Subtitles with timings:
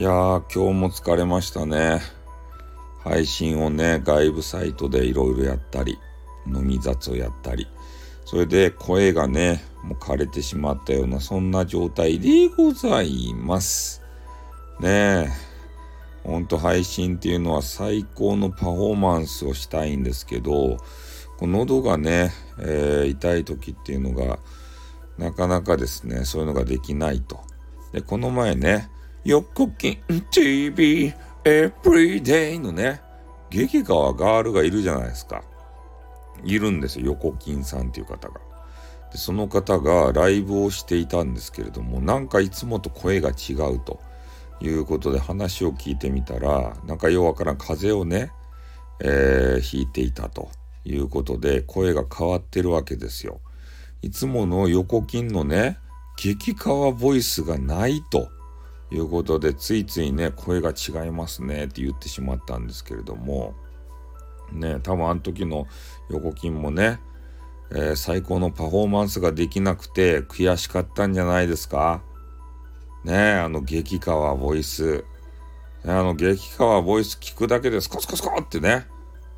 [0.00, 2.00] いやー、今日も疲れましたね。
[3.04, 5.98] 配信をね、外部サイトでいろいろやったり、
[6.46, 7.68] 飲み雑をやったり、
[8.24, 14.00] それで声がね、もう枯れてしまったような、そんな状態でございます。
[14.80, 15.28] ねえ。
[16.24, 20.78] ほんと配信っていうのは最高のパフォーマンスをしたいんですけど、
[21.42, 24.38] 喉がね、えー、痛い時っていうのが、
[25.18, 27.40] なかなかですね、そういうのができないと。
[27.92, 28.88] で、この前ね、
[29.24, 29.98] 横金
[30.30, 31.12] TV
[31.44, 33.02] Everyday のね、
[33.50, 35.42] 激川ガールがいるじゃないですか。
[36.42, 38.40] いるんですよ、横金さんっていう方が。
[39.12, 44.00] で、その方がライブをしていたんですけれども、なんかいつもと声が違うと
[44.60, 48.32] いうことで話を聞いてみたら、なんかようわからん風邪をね、
[49.00, 50.50] えー、引いていたと
[50.86, 53.40] いうことで、声が変わってるわけですよ。
[54.00, 55.78] いつもの横金のね、
[56.16, 58.30] 激川ボイスがないと
[58.90, 63.54] いうことで、ついついね、声が違いますねって言ってしまったんですけれども、
[64.52, 65.66] ね、多分あの時の
[66.08, 67.00] 横金もね、
[67.70, 72.02] えー、最高のパフォーマンスができなくて悔しかったんじゃないですか？
[73.04, 75.04] ねあの激川ボイス。
[75.84, 78.88] ね、あの激川ボイス聞くだけでスコスコスコってね、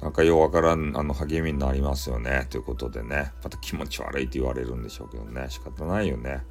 [0.01, 2.47] なんかようわからんあの励みになりますよね。
[2.49, 6.43] ということでね、また気持ち悪いって言われるんでしょうけどね、仕方ないよね。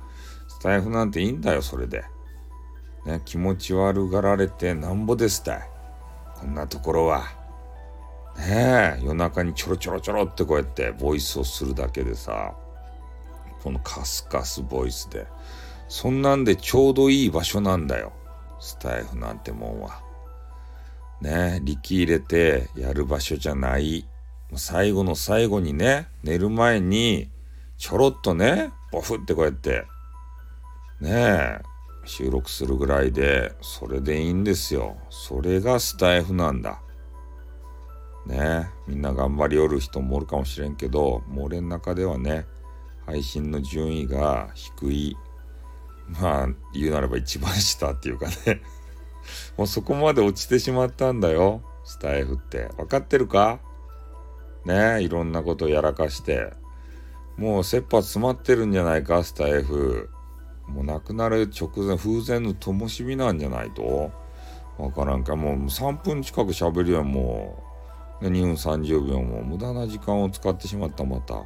[0.47, 2.05] スタイフなんていいんだよ、それで。
[3.05, 5.69] ね、気持ち悪がられてなんぼですたい。
[6.35, 7.23] こんなところは。
[8.37, 12.53] ねえ、夜中にちょろちょろちょろってこうやってボイスをするだけでさ、
[13.63, 15.27] このカスカスボイスで。
[15.87, 18.13] そんなんでちょうどいい場所なんだよ。
[18.59, 20.01] スタイフなんてもんは。
[21.21, 24.07] ね力入れてやる場所じゃない。
[24.55, 27.29] 最後の最後にね、寝る前に、
[27.77, 29.85] ちょろっとね、ボフってこうやって、
[30.99, 31.61] ねえ、
[32.05, 34.97] 収録するぐらいで、それでいいんですよ。
[35.09, 36.81] それがスタイフなんだ。
[38.25, 42.45] ねみんな頑張りおる人もおるかもしれんけど、もう俺の中ではね、
[43.05, 45.17] 配信の順位が低い。
[46.19, 48.61] まあ、言うならば一番下っていうかね
[49.55, 51.61] もうそこまで落ちてしまったんだよ。
[51.83, 52.69] スタイフって。
[52.77, 53.59] 分かってるか？
[54.65, 56.53] ねいろんなことやらかして。
[57.37, 60.09] もう切羽詰まってるんじゃないか、スタイフ。
[60.73, 64.11] もう亡くなる直前、風前の灯火なんじゃないと？
[64.77, 65.35] わからんか。
[65.35, 67.63] もう3分近く喋るやん、も
[68.21, 68.25] う。
[68.25, 71.43] 2分30秒も無駄な時間を使ってしまった、また。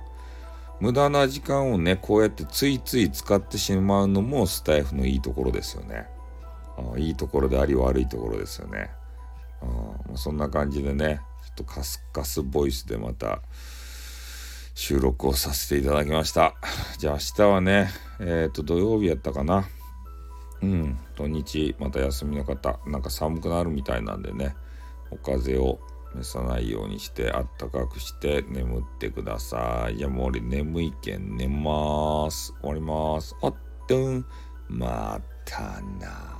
[0.80, 6.06] 無駄な時間をね、こうやってついつい使ってしまうのもスタイフのいいところですよね。
[6.78, 8.92] あいいところであり悪いところですよね。
[9.62, 13.42] あ、そんな感じでね、ちょっとカスカスボイスでまた、
[14.76, 16.54] 収録をさせていただきました。
[16.98, 19.68] じゃあ明日はね、えっ、ー、と土曜日やったかな。
[20.62, 24.56] うん、土日また休みの方、なんか寒くなるみたいなんでね、
[25.12, 25.80] お風邪を
[26.14, 29.98] 召さないようにしてあったかくして眠ってください。
[29.98, 32.54] じゃあもう俺眠いけん寝ます。
[32.62, 33.34] 終わります。
[33.42, 33.56] あっ
[33.88, 34.26] とん、
[34.68, 36.36] またな。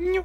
[0.00, 0.24] にょっ。